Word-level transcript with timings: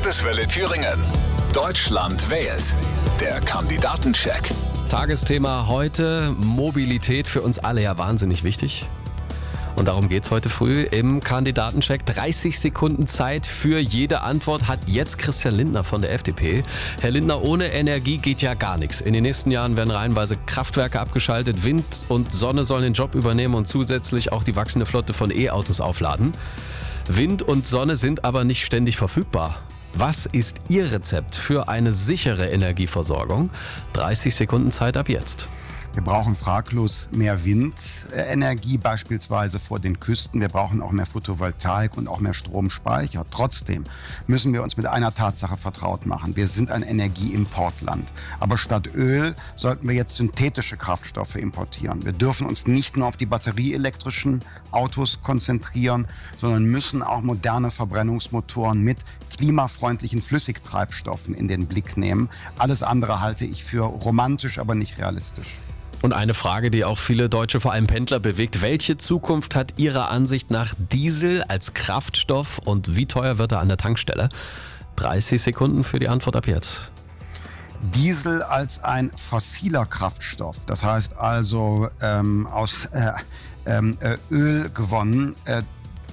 Landeswelle 0.00 0.48
Thüringen. 0.48 0.98
Deutschland 1.52 2.30
wählt. 2.30 2.62
Der 3.20 3.38
Kandidatencheck. 3.42 4.50
Tagesthema 4.88 5.66
heute 5.68 6.34
Mobilität 6.38 7.28
für 7.28 7.42
uns 7.42 7.58
alle 7.58 7.82
ja 7.82 7.98
wahnsinnig 7.98 8.42
wichtig. 8.42 8.86
Und 9.76 9.88
darum 9.88 10.08
geht's 10.08 10.30
heute 10.30 10.48
früh 10.48 10.84
im 10.84 11.20
Kandidatencheck. 11.20 12.06
30 12.06 12.58
Sekunden 12.58 13.06
Zeit 13.08 13.44
für 13.44 13.78
jede 13.78 14.22
Antwort 14.22 14.68
hat 14.68 14.88
jetzt 14.88 15.18
Christian 15.18 15.54
Lindner 15.54 15.84
von 15.84 16.00
der 16.00 16.14
FDP. 16.14 16.64
Herr 17.02 17.10
Lindner, 17.10 17.42
ohne 17.42 17.70
Energie 17.70 18.16
geht 18.16 18.40
ja 18.40 18.54
gar 18.54 18.78
nichts. 18.78 19.02
In 19.02 19.12
den 19.12 19.24
nächsten 19.24 19.50
Jahren 19.50 19.76
werden 19.76 19.90
reihenweise 19.90 20.38
Kraftwerke 20.46 20.98
abgeschaltet, 20.98 21.62
Wind 21.62 21.84
und 22.08 22.32
Sonne 22.32 22.64
sollen 22.64 22.84
den 22.84 22.94
Job 22.94 23.14
übernehmen 23.14 23.54
und 23.54 23.68
zusätzlich 23.68 24.32
auch 24.32 24.44
die 24.44 24.56
wachsende 24.56 24.86
Flotte 24.86 25.12
von 25.12 25.30
E-Autos 25.30 25.82
aufladen. 25.82 26.32
Wind 27.06 27.42
und 27.42 27.66
Sonne 27.66 27.96
sind 27.96 28.24
aber 28.24 28.44
nicht 28.44 28.64
ständig 28.64 28.96
verfügbar. 28.96 29.58
Was 29.94 30.26
ist 30.26 30.56
Ihr 30.68 30.92
Rezept 30.92 31.34
für 31.34 31.68
eine 31.68 31.92
sichere 31.92 32.48
Energieversorgung? 32.48 33.50
30 33.94 34.34
Sekunden 34.34 34.70
Zeit 34.70 34.96
ab 34.96 35.08
jetzt. 35.08 35.48
Wir 35.92 36.04
brauchen 36.04 36.36
fraglos 36.36 37.08
mehr 37.10 37.44
Windenergie, 37.44 38.78
beispielsweise 38.78 39.58
vor 39.58 39.80
den 39.80 39.98
Küsten. 39.98 40.40
Wir 40.40 40.48
brauchen 40.48 40.82
auch 40.82 40.92
mehr 40.92 41.04
Photovoltaik 41.04 41.96
und 41.96 42.06
auch 42.06 42.20
mehr 42.20 42.32
Stromspeicher. 42.32 43.26
Trotzdem 43.32 43.82
müssen 44.28 44.52
wir 44.52 44.62
uns 44.62 44.76
mit 44.76 44.86
einer 44.86 45.12
Tatsache 45.12 45.56
vertraut 45.56 46.06
machen. 46.06 46.36
Wir 46.36 46.46
sind 46.46 46.70
ein 46.70 46.84
Energieimportland. 46.84 48.12
Aber 48.38 48.56
statt 48.56 48.88
Öl 48.94 49.34
sollten 49.56 49.88
wir 49.88 49.96
jetzt 49.96 50.14
synthetische 50.14 50.76
Kraftstoffe 50.76 51.34
importieren. 51.34 52.04
Wir 52.04 52.12
dürfen 52.12 52.46
uns 52.46 52.68
nicht 52.68 52.96
nur 52.96 53.08
auf 53.08 53.16
die 53.16 53.26
batterieelektrischen 53.26 54.44
Autos 54.70 55.22
konzentrieren, 55.22 56.06
sondern 56.36 56.66
müssen 56.66 57.02
auch 57.02 57.22
moderne 57.22 57.72
Verbrennungsmotoren 57.72 58.80
mit 58.80 58.98
klimafreundlichen 59.36 60.22
Flüssigtreibstoffen 60.22 61.34
in 61.34 61.48
den 61.48 61.66
Blick 61.66 61.96
nehmen. 61.96 62.28
Alles 62.58 62.84
andere 62.84 63.20
halte 63.20 63.44
ich 63.44 63.64
für 63.64 63.82
romantisch, 63.82 64.60
aber 64.60 64.76
nicht 64.76 64.98
realistisch. 64.98 65.58
Und 66.02 66.14
eine 66.14 66.32
Frage, 66.32 66.70
die 66.70 66.84
auch 66.84 66.98
viele 66.98 67.28
Deutsche, 67.28 67.60
vor 67.60 67.72
allem 67.72 67.86
Pendler, 67.86 68.20
bewegt. 68.20 68.62
Welche 68.62 68.96
Zukunft 68.96 69.54
hat 69.54 69.74
Ihrer 69.78 70.10
Ansicht 70.10 70.50
nach 70.50 70.74
Diesel 70.78 71.42
als 71.42 71.74
Kraftstoff 71.74 72.58
und 72.58 72.96
wie 72.96 73.06
teuer 73.06 73.38
wird 73.38 73.52
er 73.52 73.60
an 73.60 73.68
der 73.68 73.76
Tankstelle? 73.76 74.30
30 74.96 75.40
Sekunden 75.40 75.84
für 75.84 75.98
die 75.98 76.08
Antwort 76.08 76.36
ab 76.36 76.46
jetzt. 76.46 76.90
Diesel 77.94 78.42
als 78.42 78.84
ein 78.84 79.10
fossiler 79.14 79.86
Kraftstoff, 79.86 80.64
das 80.66 80.84
heißt 80.84 81.16
also 81.16 81.88
ähm, 82.02 82.46
aus 82.46 82.86
äh, 82.86 83.12
ähm, 83.64 83.96
äh, 84.00 84.16
Öl 84.30 84.70
gewonnen, 84.70 85.34
äh, 85.46 85.62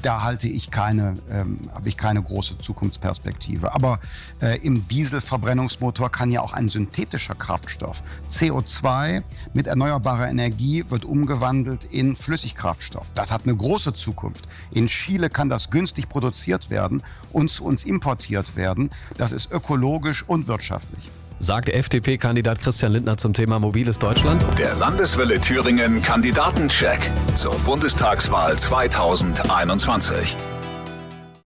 da 0.02 0.23
halte 0.23 0.48
ich 0.48 0.72
keine, 0.72 1.17
ähm, 1.30 1.70
habe 1.73 1.90
ich 1.90 1.98
keine 1.98 2.22
große 2.22 2.58
Zukunftsperspektive. 2.58 3.73
Aber 3.73 4.00
äh, 4.42 4.58
im 4.66 4.88
Dieselverbrennungsmotor 4.88 6.12
kann 6.12 6.31
ja 6.31 6.42
auch 6.42 6.54
ein 6.54 6.70
synthetischer 6.70 7.36
Kraftstoff. 7.36 8.04
CO2 8.30 9.23
mit 9.54 9.67
erneuerbarer 9.67 10.30
Energie 10.30 10.84
wird 10.89 11.06
umgewandelt 11.06 11.86
in 11.86 12.16
Flüssigkraftstoff. 12.16 13.14
Das 13.14 13.31
hat 13.31 13.44
eine 13.44 13.56
große 13.56 13.94
Zukunft. 13.94 14.48
In 14.72 14.88
Chile 14.88 15.30
kann 15.30 15.50
das 15.50 15.70
günstig 15.70 16.09
produziert 16.09 16.70
werden 16.70 17.04
und 17.32 17.50
zu 17.50 17.66
uns 17.66 17.84
importiert 17.84 18.56
werden. 18.56 18.89
Das 19.17 19.32
ist 19.32 19.52
ökologisch 19.52 20.23
und 20.28 20.48
wirtschaftlich 20.48 21.09
sagt 21.40 21.70
FDP-Kandidat 21.70 22.60
Christian 22.62 22.92
Lindner 22.94 23.18
zum 23.18 23.34
Thema 23.34 23.60
mobiles 23.60 24.00
Deutschland. 24.00 24.46
Der 24.58 24.76
Landeswille 24.76 25.40
Thüringen 25.40 26.02
Kandidatencheck 26.02 27.00
zur 27.36 27.56
Bundestagswahl 27.60 28.58
2021. 28.58 30.36